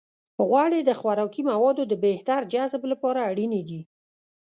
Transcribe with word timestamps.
غوړې 0.47 0.79
د 0.85 0.91
خوراکي 0.99 1.41
موادو 1.51 1.83
د 1.87 1.93
بهتر 2.05 2.41
جذب 2.53 2.81
لپاره 2.91 3.19
اړینې 3.29 3.61
دي. 3.69 3.81